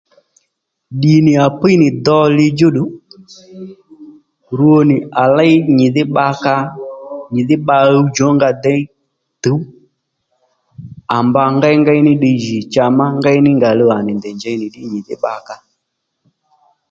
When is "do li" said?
2.05-2.47